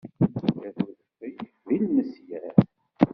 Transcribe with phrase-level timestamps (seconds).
[0.25, 0.91] Ikkat wedfel
[1.67, 2.55] d ilmesyar!